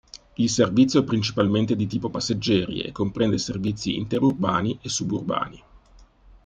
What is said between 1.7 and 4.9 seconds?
di tipo passeggeri e comprende servizi interurbani e